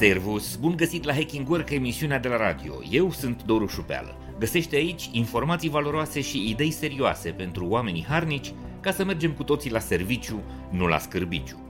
[0.00, 2.74] Servus, bun găsit la Hacking Work, emisiunea de la radio.
[2.90, 4.16] Eu sunt Doru Șupeală.
[4.38, 9.70] Găsește aici informații valoroase și idei serioase pentru oamenii harnici ca să mergem cu toții
[9.70, 11.60] la serviciu, nu la scârbiciu.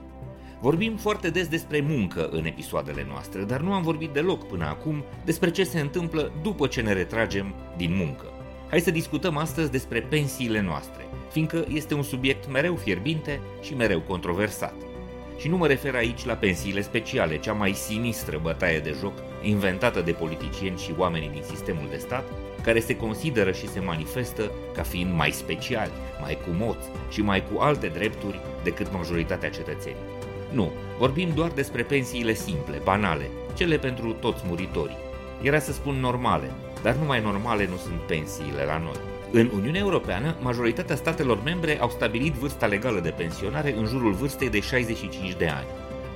[0.60, 5.04] Vorbim foarte des despre muncă în episoadele noastre, dar nu am vorbit deloc până acum
[5.24, 8.24] despre ce se întâmplă după ce ne retragem din muncă.
[8.68, 14.00] Hai să discutăm astăzi despre pensiile noastre, fiindcă este un subiect mereu fierbinte și mereu
[14.00, 14.89] controversat.
[15.40, 19.12] Și nu mă refer aici la pensiile speciale, cea mai sinistră bătaie de joc
[19.42, 22.24] inventată de politicieni și oamenii din sistemul de stat,
[22.62, 25.90] care se consideră și se manifestă ca fiind mai speciali,
[26.20, 30.04] mai cu moți și mai cu alte drepturi decât majoritatea cetățenilor.
[30.52, 34.98] Nu, vorbim doar despre pensiile simple, banale, cele pentru toți muritorii.
[35.42, 36.50] Era să spun normale,
[36.82, 39.00] dar numai normale nu sunt pensiile la noi.
[39.32, 44.50] În Uniunea Europeană, majoritatea statelor membre au stabilit vârsta legală de pensionare în jurul vârstei
[44.50, 45.66] de 65 de ani.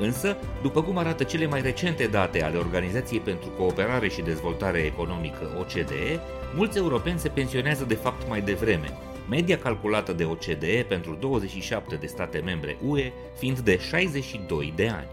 [0.00, 5.56] Însă, după cum arată cele mai recente date ale Organizației pentru Cooperare și Dezvoltare Economică
[5.58, 6.20] OCDE,
[6.54, 12.06] mulți europeni se pensionează de fapt mai devreme, media calculată de OCDE pentru 27 de
[12.06, 15.08] state membre UE fiind de 62 de ani.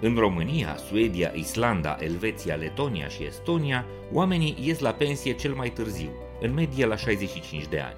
[0.00, 6.10] În România, Suedia, Islanda, Elveția, Letonia și Estonia, oamenii ies la pensie cel mai târziu,
[6.40, 7.96] în medie la 65 de ani.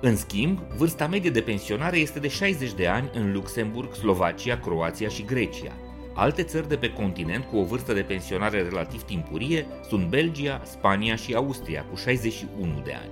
[0.00, 5.08] În schimb, vârsta medie de pensionare este de 60 de ani în Luxemburg, Slovacia, Croația
[5.08, 5.72] și Grecia.
[6.14, 11.16] Alte țări de pe continent cu o vârstă de pensionare relativ timpurie sunt Belgia, Spania
[11.16, 13.10] și Austria cu 61 de ani.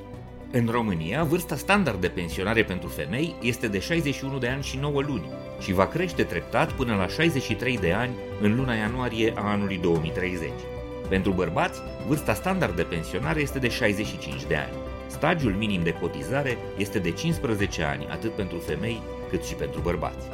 [0.53, 5.01] În România, vârsta standard de pensionare pentru femei este de 61 de ani și 9
[5.01, 5.31] luni
[5.61, 10.51] și va crește treptat până la 63 de ani în luna ianuarie a anului 2030.
[11.09, 14.73] Pentru bărbați, vârsta standard de pensionare este de 65 de ani.
[15.07, 20.27] Stagiul minim de cotizare este de 15 ani, atât pentru femei cât și pentru bărbați.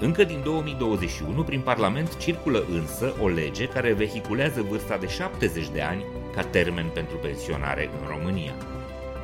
[0.00, 5.80] Încă din 2021, prin Parlament circulă însă o lege care vehiculează vârsta de 70 de
[5.80, 8.52] ani ca termen pentru pensionare în România.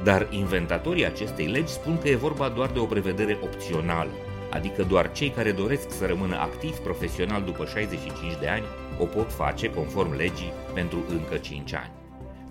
[0.02, 4.10] Dar inventatorii acestei legi spun că e vorba doar de o prevedere opțională,
[4.50, 8.64] adică doar cei care doresc să rămână activi profesional după 65 de ani
[8.98, 11.90] o pot face conform legii pentru încă 5 ani.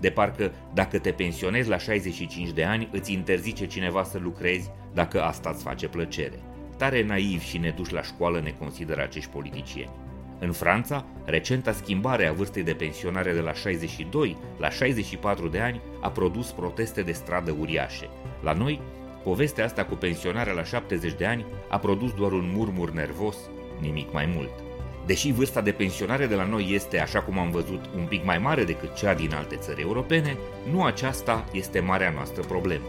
[0.00, 5.22] De parcă dacă te pensionezi la 65 de ani îți interzice cineva să lucrezi dacă
[5.22, 6.38] asta îți face plăcere.
[6.76, 9.90] Tare naiv și neduși la școală ne consideră acești politicieni.
[10.38, 15.80] În Franța, recenta schimbare a vârstei de pensionare de la 62 la 64 de ani
[16.00, 18.08] a produs proteste de stradă uriașe.
[18.42, 18.80] La noi,
[19.22, 23.36] povestea asta cu pensionarea la 70 de ani a produs doar un murmur nervos,
[23.80, 24.63] nimic mai mult.
[25.06, 28.38] Deși vârsta de pensionare de la noi este, așa cum am văzut, un pic mai
[28.38, 30.36] mare decât cea din alte țări europene,
[30.70, 32.84] nu aceasta este marea noastră problemă.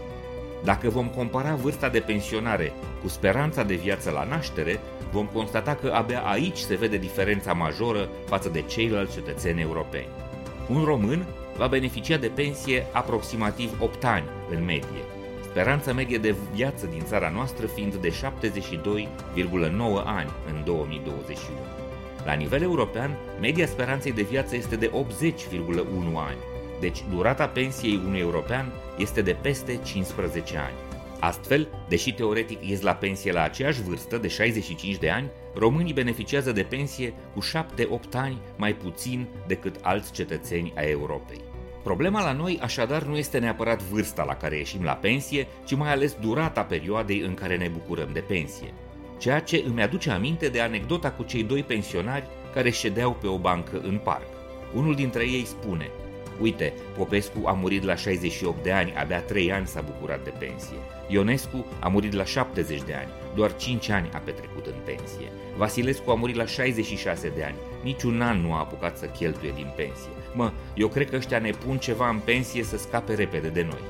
[0.64, 2.72] Dacă vom compara vârsta de pensionare
[3.02, 8.08] cu speranța de viață la naștere, vom constata că abia aici se vede diferența majoră
[8.26, 10.08] față de ceilalți cetățeni europeni.
[10.68, 15.02] Un român va beneficia de pensie aproximativ 8 ani în medie,
[15.50, 18.14] speranța medie de viață din țara noastră fiind de 72,9
[20.04, 21.58] ani în 2021.
[22.26, 24.94] La nivel european, media speranței de viață este de 80,1
[26.14, 26.38] ani,
[26.80, 30.74] deci durata pensiei unui european este de peste 15 ani.
[31.20, 36.52] Astfel, deși teoretic ies la pensie la aceeași vârstă de 65 de ani, românii beneficiază
[36.52, 41.40] de pensie cu 7-8 ani mai puțin decât alți cetățeni ai Europei.
[41.82, 45.92] Problema la noi așadar nu este neapărat vârsta la care ieșim la pensie, ci mai
[45.92, 48.74] ales durata perioadei în care ne bucurăm de pensie.
[49.18, 53.38] Ceea ce îmi aduce aminte de anecdota cu cei doi pensionari care ședeau pe o
[53.38, 54.26] bancă în parc.
[54.74, 55.90] Unul dintre ei spune–
[56.40, 60.76] Uite, Popescu a murit la 68 de ani, abia 3 ani s-a bucurat de pensie.
[61.08, 65.32] Ionescu a murit la 70 de ani, doar 5 ani a petrecut în pensie.
[65.56, 69.72] Vasilescu a murit la 66 de ani, niciun an nu a apucat să cheltuie din
[69.76, 70.10] pensie.
[70.34, 73.82] Mă, eu cred că ăștia ne pun ceva în pensie să scape repede de noi.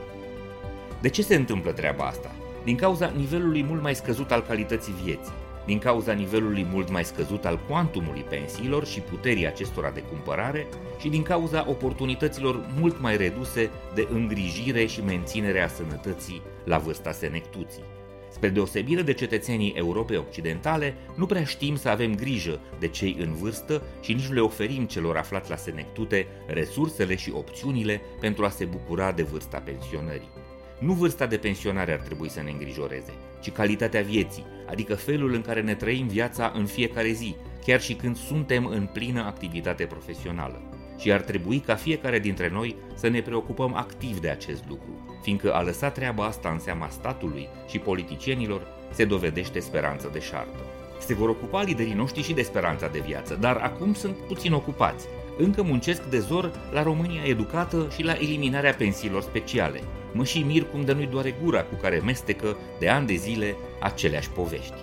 [1.01, 2.35] De ce se întâmplă treaba asta?
[2.67, 5.33] Din cauza nivelului mult mai scăzut al calității vieții
[5.67, 10.67] din cauza nivelului mult mai scăzut al cuantumului pensiilor și puterii acestora de cumpărare
[11.01, 17.13] și din cauza oportunităților mult mai reduse de îngrijire și menținere a sănătății la vârsta
[17.13, 17.83] senectuții.
[18.31, 23.35] Spre deosebire de cetățenii Europei Occidentale, nu prea știm să avem grijă de cei în
[23.35, 28.49] vârstă și nici nu le oferim celor aflați la senectute resursele și opțiunile pentru a
[28.49, 30.46] se bucura de vârsta pensionării.
[30.79, 35.43] Nu vârsta de pensionare ar trebui să ne îngrijoreze, ci calitatea vieții, adică felul în
[35.43, 40.63] care ne trăim viața în fiecare zi, chiar și când suntem în plină activitate profesională.
[40.99, 45.55] Și ar trebui ca fiecare dintre noi să ne preocupăm activ de acest lucru, fiindcă
[45.55, 50.61] a lăsa treaba asta în seama statului și politicienilor se dovedește speranță de șartă.
[51.01, 55.07] Se vor ocupa liderii noștri și de speranța de viață, dar acum sunt puțin ocupați.
[55.39, 59.81] Încă muncesc de zor la România educată și la eliminarea pensiilor speciale.
[60.13, 63.57] Mă și mir cum de nu-i doare gura cu care mestecă de ani de zile
[63.81, 64.75] aceleași povești.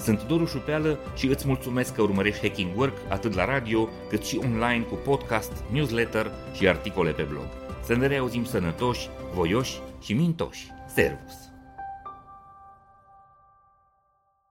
[0.00, 4.40] Sunt Doru Șupeală și îți mulțumesc că urmărești Hacking Work atât la radio cât și
[4.42, 7.46] online cu podcast, newsletter și articole pe blog.
[7.84, 10.66] Să ne reauzim sănătoși, voioși și mintoși.
[10.94, 11.55] Servus!